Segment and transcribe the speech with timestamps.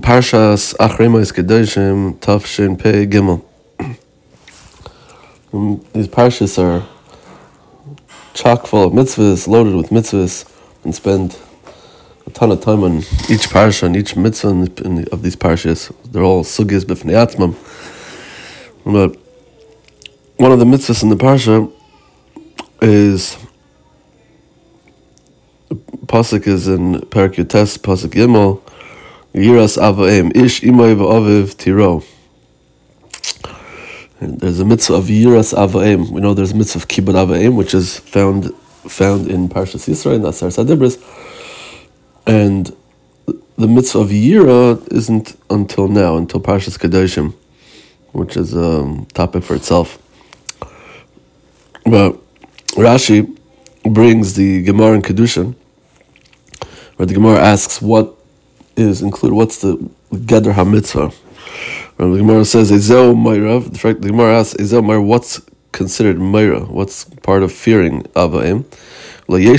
[0.00, 3.42] Parshas Acharei Mos Kedoshim Tafshin Pei Gimel.
[5.52, 6.86] Um, These parshas are
[8.34, 10.44] chock full of mitzvahs, loaded with mitzvahs,
[10.84, 11.38] and spend
[12.26, 12.98] a ton of time on
[13.30, 14.48] each parsha and each mitzvah
[15.12, 15.94] of these parshas.
[16.10, 17.54] They're all sugis b'fnei.
[18.84, 19.16] But
[20.36, 21.72] one of the mitzvahs in the parsha
[22.82, 23.36] is
[26.06, 28.60] pasuk is in Parak pasuk Gimel.
[29.36, 32.02] Yiras Avaim, Ish Imay V'Aviv Tiro.
[34.18, 36.10] There's a mitzvah of Yiras Avaim.
[36.10, 38.54] We know there's a mitzvah of Kibbud Avaim, which is found
[38.88, 40.96] found in Parshas Yisro, in Aseres Hadibros.
[42.26, 42.74] And
[43.58, 47.34] the mitzvah of Yira isn't until now, until Parshas Kedoshim,
[48.12, 49.98] which is a topic for itself.
[51.84, 52.16] But
[52.68, 53.36] Rashi
[53.84, 55.54] brings the Gemara in Kiddushin,
[56.96, 58.15] where the Gemara asks what
[58.76, 59.34] is included.
[59.34, 59.76] What's the
[60.12, 61.14] Geder HaMitzvah?
[61.96, 65.40] The Gemara says, Ezel Mayra, the fact the Gemara asks, Ezel Mayra, what's
[65.72, 66.68] considered Mayra?
[66.68, 68.64] What's part of fearing Avaim?
[69.28, 69.56] You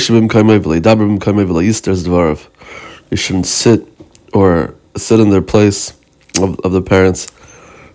[3.17, 3.87] shouldn't sit
[4.33, 5.93] or sit in their place
[6.39, 7.27] of, of the parents.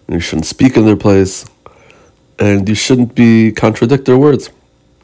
[0.08, 1.46] You shouldn't speak in their place.
[2.38, 4.50] And you shouldn't be contradict their words.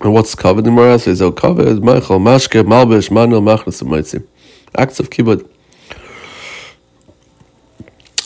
[0.00, 0.56] And what's kavod?
[0.56, 4.27] The Gemara says, Ezel kavod, Meichel, Mashke, Malbish, Manil, Machnas,
[4.77, 5.48] Acts of kibbud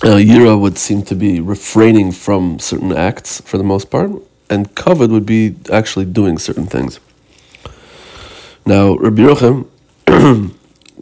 [0.02, 4.10] uh, Yira would seem to be refraining from certain acts for the most part,
[4.50, 6.98] and kavod would be actually doing certain things.
[8.66, 9.68] Now, Rabbi Yochem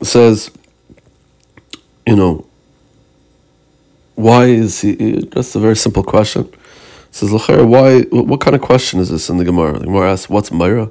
[0.03, 0.51] says,
[2.06, 2.47] you know,
[4.17, 5.23] why is he?
[5.33, 6.45] Just a very simple question.
[6.45, 8.03] He says, why?
[8.03, 9.78] What kind of question is this in the Gemara?
[9.78, 10.91] The Gemara asks, "What's Myra?"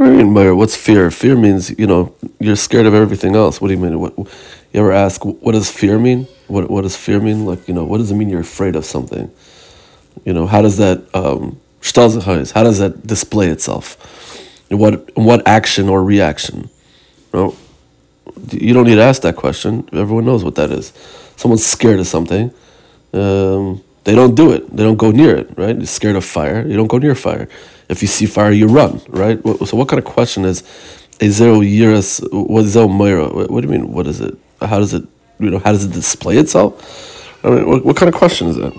[0.00, 1.10] I Myra, what's fear?
[1.10, 3.60] Fear means you know you're scared of everything else.
[3.60, 3.98] What do you mean?
[3.98, 4.26] What you
[4.74, 5.24] ever ask?
[5.24, 6.26] What does fear mean?
[6.52, 7.46] What what does fear mean?
[7.46, 9.30] Like you know, what does it mean you're afraid of something?
[10.26, 13.96] You know, how does that um, how does that display itself?
[14.68, 16.68] What what action or reaction?
[17.32, 17.56] You know,
[18.50, 19.88] you don't need to ask that question.
[19.94, 20.92] Everyone knows what that is.
[21.36, 22.52] Someone's scared of something.
[23.14, 24.68] Um, they don't do it.
[24.76, 25.56] They don't go near it.
[25.56, 25.74] Right?
[25.74, 26.66] You're scared of fire.
[26.66, 27.48] You don't go near fire.
[27.88, 29.00] If you see fire, you run.
[29.08, 29.42] Right?
[29.42, 30.62] So what kind of question is?
[31.20, 32.20] A zero years.
[32.30, 33.28] What is Moira?
[33.28, 33.92] What do you mean?
[33.92, 34.36] What is it?
[34.60, 35.04] How does it
[35.42, 36.72] you know, how does it display itself?
[37.44, 38.72] I mean, what, what kind of question is that?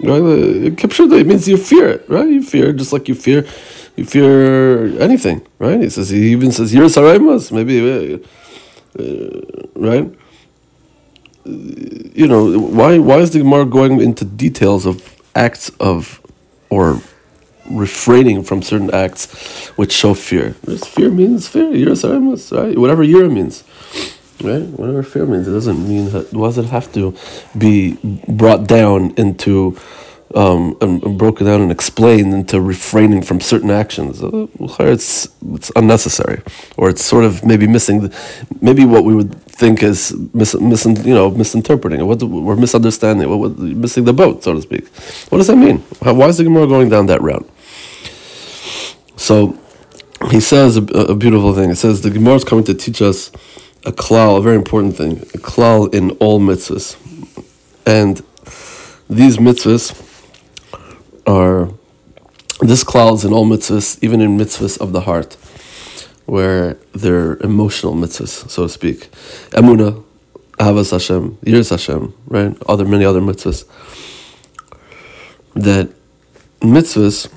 [0.00, 0.22] Right?
[0.22, 2.28] it means you fear it, right?
[2.28, 3.44] You fear just like you fear,
[3.96, 5.80] you fear anything, right?
[5.80, 8.18] He says he even says Yerusaraimas, maybe, uh,
[9.02, 10.14] uh, right?
[11.44, 12.98] You know why?
[12.98, 16.20] Why is the Gemara going into details of acts of
[16.70, 17.00] or
[17.70, 20.54] refraining from certain acts which show fear?
[20.62, 21.72] This fear means fear.
[21.72, 22.78] Yerusaraimas, right?
[22.78, 23.64] Whatever Yira means
[24.42, 24.62] right?
[24.62, 26.32] Whatever fear means, it doesn't mean that.
[26.32, 27.14] Does it have to
[27.56, 29.78] be brought down into
[30.34, 34.22] um, and, and broken down and explained into refraining from certain actions?
[34.22, 34.46] Uh,
[34.80, 36.42] it's it's unnecessary,
[36.76, 38.16] or it's sort of maybe missing, the,
[38.60, 43.38] maybe what we would think is mis, mis you know misinterpreting, what we're misunderstanding, what,
[43.38, 44.86] what, missing the boat, so to speak.
[45.30, 45.78] What does that mean?
[46.00, 47.48] Why is the Gemara going down that route?
[49.16, 49.58] So
[50.30, 51.70] he says a, a beautiful thing.
[51.70, 53.30] It says the Gemara is coming to teach us
[53.84, 56.96] a klal, a very important thing, a klal in all mitzvahs.
[57.86, 58.22] And
[59.08, 59.94] these mitzvahs
[61.26, 61.68] are,
[62.60, 65.34] this klal is in all mitzvahs, even in mitzvahs of the heart,
[66.26, 69.10] where they're emotional mitzvahs, so to speak.
[69.50, 70.04] Emuna,
[70.58, 72.56] Ahavas Hashem, Yiras Hashem, right?
[72.68, 73.64] Other many other mitzvahs.
[75.54, 75.88] That
[76.60, 77.32] mitzvahs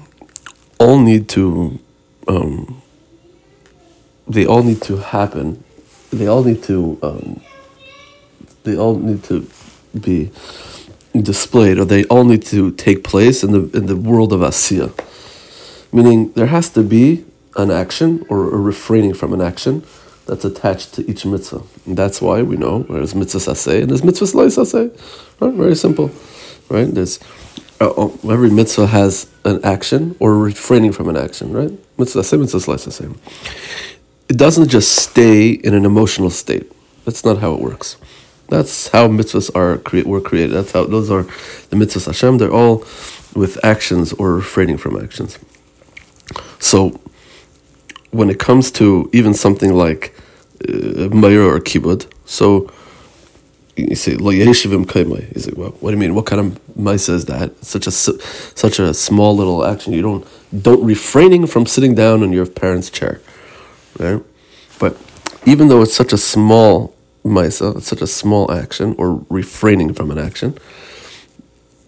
[0.80, 1.80] all need to,
[2.28, 2.82] um,
[4.28, 5.64] they all need to happen
[6.12, 7.42] they all need to um,
[8.64, 9.48] they all need to
[10.00, 10.32] be
[11.20, 14.92] displayed or they all need to take place in the in the world of asiya.
[15.92, 17.26] Meaning there has to be
[17.58, 19.84] an action or a refraining from an action
[20.26, 21.64] that's attached to each mitzvah.
[21.86, 24.90] And that's why we know there's mitzvah saseh and there's mitzvah loy saseh
[25.40, 26.12] right very simple
[26.70, 26.88] right?
[26.94, 27.20] There's
[27.82, 31.72] uh, oh, every mitzvah has an action or refraining from an action right?
[31.98, 33.88] Mitzvah saseh mitzvah loy saseh
[34.32, 36.72] it doesn't just stay in an emotional state.
[37.04, 37.98] That's not how it works.
[38.48, 40.54] That's how mitzvahs are create were created.
[40.54, 41.24] That's how those are
[41.70, 42.38] the mitzvahs Hashem.
[42.38, 42.86] They're all
[43.36, 45.38] with actions or refraining from actions.
[46.60, 47.02] So
[48.12, 50.16] when it comes to even something like
[50.66, 52.72] uh, or kibbud, so
[53.76, 55.36] you say lo yeshivim kaimai.
[55.36, 56.16] You say, well, what do you mean?
[56.16, 57.66] What kind of ma'isa is that?
[57.66, 59.92] Such a such a small little action.
[59.92, 60.26] You don't
[60.68, 63.20] don't refraining from sitting down in your parents' chair
[64.02, 64.24] right?
[64.80, 64.98] But
[65.46, 69.94] even though it's such a small Maisa, uh, it's such a small action, or refraining
[69.94, 70.58] from an action,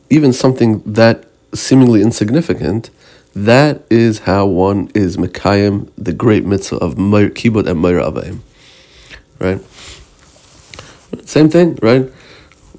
[0.10, 2.90] even something that seemingly insignificant,
[3.36, 8.40] that is how one is Mekayim, the great mitzvah of Kibbud and Meir Avayim.
[9.40, 9.60] Right?
[11.26, 12.12] Same thing, right?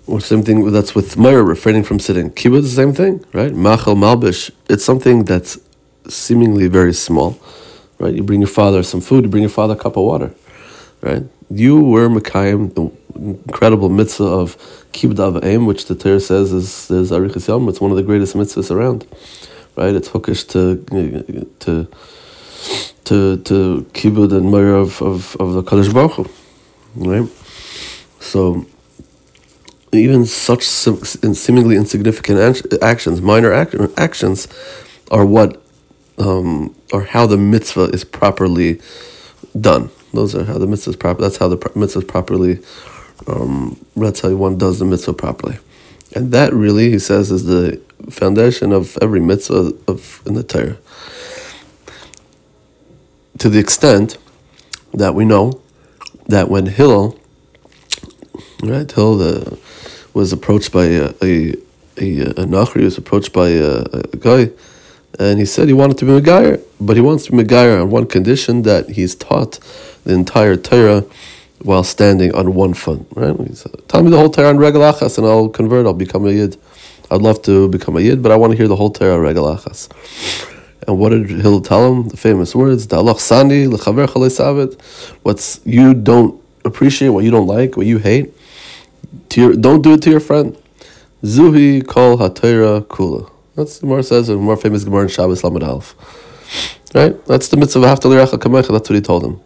[0.07, 2.31] Or same thing that's with Meir, refraining from sitting.
[2.31, 3.53] Kibbud is the same thing, right?
[3.53, 5.59] Machal Malbish, it's something that's
[6.09, 7.37] seemingly very small,
[7.99, 8.15] right?
[8.15, 10.35] You bring your father some food, you bring your father a cup of water,
[11.01, 11.23] right?
[11.51, 14.57] You were Mekayim, the incredible mitzvah of
[14.93, 18.35] Kibbud Avayim, which the Torah says is, is Arichas Yom, it's one of the greatest
[18.35, 19.07] mitzvahs around
[19.77, 19.95] right?
[19.95, 20.77] It's hookish to
[21.61, 21.89] to
[23.05, 26.27] to to kibbud and meir of, of, of the Kadosh Baruch Hu,
[26.97, 27.29] right?
[28.21, 28.67] So
[29.93, 34.49] even such seemingly insignificant actions, minor actions,
[35.11, 35.63] are what
[36.19, 38.81] um, or how the mitzvah is properly
[39.59, 39.91] done.
[40.13, 41.23] Those are how the mitzvah is proper.
[41.23, 42.61] That's how the mitzvah is properly.
[43.27, 45.59] Um, that's how one does the mitzvah properly,
[46.15, 47.81] and that really, he says, is the
[48.11, 50.77] foundation of every mitzvah of in the Torah.
[53.39, 54.19] To the extent
[54.93, 55.61] that we know
[56.27, 57.19] that when Hillel,
[58.63, 59.59] right, Hillel the,
[60.13, 61.55] was approached by a a,
[61.99, 64.51] a, a Nachri, was approached by a, a, guy,
[65.19, 67.91] and he said he wanted to be Megayer, but he wants to be Megayer on
[67.91, 69.59] one condition that he's taught
[70.05, 71.05] the entire Torah
[71.63, 73.07] while standing on one foot.
[73.15, 73.35] Right?
[73.49, 75.87] He said, Tell me the whole Torah on Regalachas and I'll convert.
[75.87, 76.57] I'll become a Yid.
[77.11, 79.45] I'd love to become a Yid, but I want to hear the whole Torah Regal
[79.45, 79.89] Achas.
[80.87, 82.09] And what did Hillel tell him?
[82.09, 84.81] The famous words, Sani, L Khaverkhallis Savit,
[85.23, 88.35] What's you don't appreciate, what you don't like, what you hate,
[89.31, 90.57] to your, don't do it to your friend.
[91.23, 93.31] Zuhi kol hatera kula.
[93.57, 95.95] That's the more says a more famous Gemara in Shabbos Lamed Aleph.
[96.95, 97.25] Right?
[97.27, 98.73] That's the mitzvah of Haftal Kamecha.
[98.73, 99.41] That's what he told him.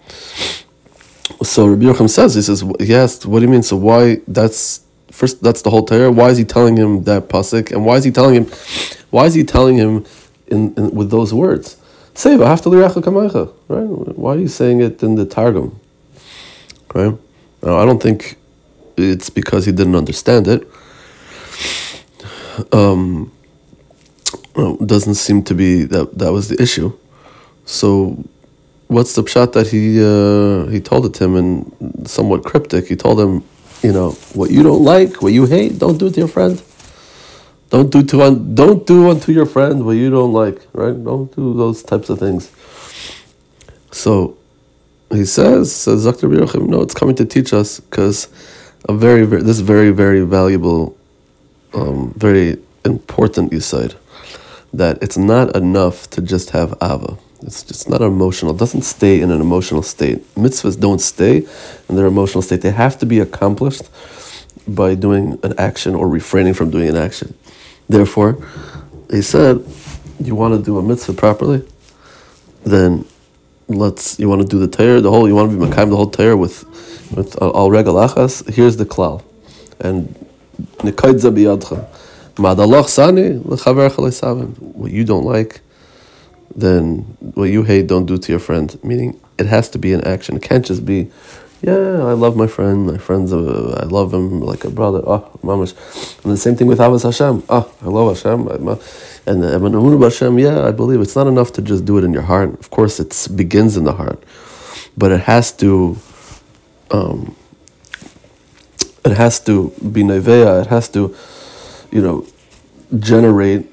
[1.42, 3.62] So Rabbi Yocham says, he says, yes, what do you mean?
[3.62, 6.10] So why, that's first that's the whole Torah.
[6.10, 7.72] Why is he telling him that pasuk?
[7.72, 8.46] And why is he telling him?
[9.10, 10.04] Why is he telling him
[10.46, 11.76] in, in with those words?
[12.14, 12.58] Say right?
[13.68, 15.78] Why are you saying it in the Targum?
[16.94, 17.14] Right?
[17.62, 18.36] Now, I don't think
[18.96, 20.68] it's because he didn't understand it.
[22.72, 23.30] Um,
[24.86, 26.92] doesn't seem to be that that was the issue.
[27.64, 28.24] So,
[28.88, 32.88] what's the pshat that he uh, he told it to him and somewhat cryptic?
[32.88, 33.44] He told him
[33.82, 36.62] you know what you don't like, what you hate, don't do it to your friend.
[37.70, 40.96] Don't do to un, don't do unto your friend what you don't like, right?
[41.04, 42.50] Don't do those types of things.
[43.92, 44.38] So
[45.10, 46.28] he says, says Dr.
[46.28, 48.28] No, it's coming to teach us because
[48.88, 50.96] a very, very this very, very valuable,
[51.74, 53.94] um, very important insight
[54.72, 57.16] that it's not enough to just have Ava.
[57.42, 58.52] It's just not emotional.
[58.52, 60.22] It doesn't stay in an emotional state.
[60.34, 61.46] Mitzvahs don't stay
[61.88, 62.62] in their emotional state.
[62.62, 63.88] They have to be accomplished
[64.66, 67.34] by doing an action or refraining from doing an action.
[67.88, 68.44] Therefore,
[69.10, 69.64] he said,
[70.20, 71.66] you want to do a mitzvah properly,
[72.64, 73.06] then
[73.68, 74.18] let's.
[74.18, 75.28] You want to do the Torah, the whole.
[75.28, 76.64] You want to be makayim the whole Torah with,
[77.14, 78.52] with uh, all regalachas.
[78.52, 79.22] Here's the klal,
[79.80, 80.14] and
[80.78, 81.86] nekaydza biyadcha.
[82.38, 82.58] What
[84.92, 85.60] you don't like
[86.58, 88.78] then what you hate, don't do to your friend.
[88.82, 90.36] Meaning, it has to be an action.
[90.36, 91.10] It can't just be,
[91.62, 92.86] yeah, I love my friend.
[92.86, 95.02] My friend's, a, I love him like a brother.
[95.06, 95.74] Oh, mamash.
[96.24, 97.44] And the same thing with Ahavas Hashem.
[97.48, 98.48] Oh, I love Hashem.
[99.26, 101.00] And uh, the Hashem, yeah, I believe.
[101.00, 102.58] It's not enough to just do it in your heart.
[102.58, 104.22] Of course, it begins in the heart.
[104.96, 105.96] But it has to,
[106.90, 107.36] um,
[109.04, 110.62] it has to be nevea.
[110.62, 111.14] It has to,
[111.90, 112.26] you know,
[112.98, 113.66] generate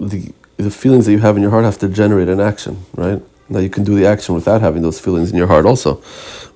[0.00, 3.22] the the feelings that you have in your heart have to generate an action, right?
[3.48, 6.02] Now you can do the action without having those feelings in your heart also,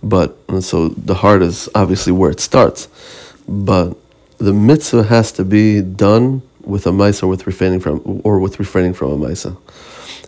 [0.02, 2.88] but so the heart is obviously where it starts,
[3.46, 3.96] but
[4.38, 8.58] the mitzvah has to be done with a mice or with refraining from or with
[8.58, 9.46] refraining from a mice,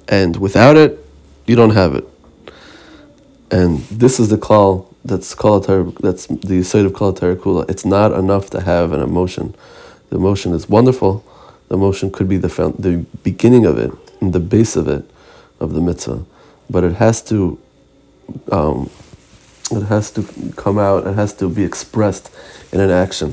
[0.09, 1.05] and without it,
[1.47, 2.05] you don't have it.
[3.51, 7.69] And this is the call that's kalatar that's the side of kalatar kula.
[7.69, 9.55] It's not enough to have an emotion.
[10.13, 11.25] The emotion is wonderful
[11.73, 13.91] the emotion could be the the beginning of it
[14.21, 15.09] and the base of it,
[15.59, 16.23] of the mitzvah,
[16.69, 17.59] but it has to,
[18.51, 18.91] um,
[19.71, 20.23] it has to
[20.55, 21.07] come out.
[21.07, 22.31] It has to be expressed
[22.73, 23.33] in an action,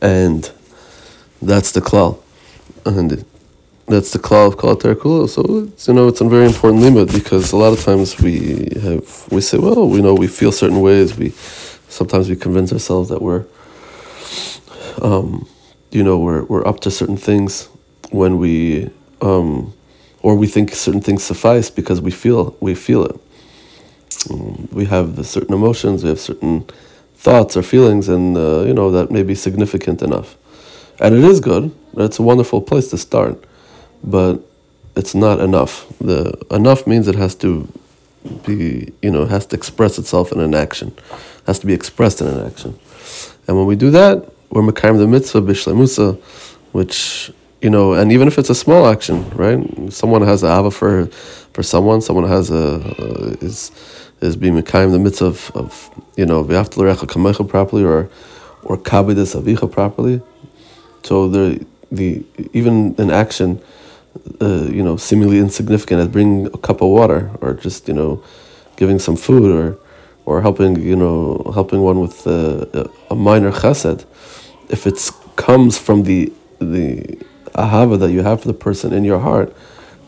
[0.00, 0.48] and
[1.42, 2.20] that's the klal,
[2.86, 3.24] and
[3.88, 5.28] that's the klal of kol kula.
[5.28, 8.68] So it's, you know it's a very important limit because a lot of times we
[8.80, 11.30] have we say well we know we feel certain ways we
[11.88, 13.44] sometimes we convince ourselves that we're
[15.00, 15.46] um,
[15.90, 17.68] you know we're we're up to certain things
[18.10, 19.72] when we um,
[20.22, 23.18] or we think certain things suffice because we feel we feel it.
[24.72, 26.64] we have certain emotions, we have certain
[27.14, 30.36] thoughts or feelings, and uh, you know that may be significant enough.
[31.00, 31.74] And it is good.
[31.96, 33.42] It's a wonderful place to start,
[34.04, 34.40] but
[34.96, 35.86] it's not enough.
[35.98, 37.68] The enough means it has to
[38.46, 42.20] be, you know, has to express itself in an action, it has to be expressed
[42.20, 42.78] in an action.
[43.46, 46.20] And when we do that, we're mekayim the mitzvah bishlemusa,
[46.72, 47.32] which
[47.62, 49.92] you know, and even if it's a small action, right?
[49.92, 51.06] Someone has a ava for
[51.54, 53.72] for someone, someone has a uh, is
[54.20, 58.10] is being mekayim the mitzvah of, of you know l'recha kamecha properly or
[58.62, 60.20] or kabedis avicha properly.
[61.02, 63.60] So the the even an action,
[64.40, 68.22] uh, you know, seemingly insignificant as bringing a cup of water or just you know,
[68.76, 69.78] giving some food or
[70.24, 74.04] or helping you know helping one with uh, a minor chesed,
[74.72, 77.18] if it comes from the the
[77.54, 79.54] ahava that you have for the person in your heart,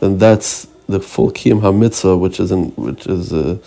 [0.00, 3.58] then that's the full kiyum hamitzvah, which is in, which is uh,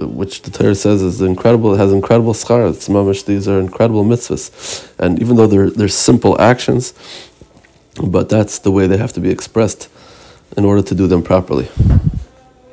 [0.00, 1.74] which the Torah says is incredible.
[1.74, 2.70] It has incredible schar.
[2.70, 3.24] It's mamish.
[3.24, 6.94] These are incredible mitzvahs, and even though they're they're simple actions,
[8.02, 9.88] but that's the way they have to be expressed
[10.56, 11.68] in order to do them properly.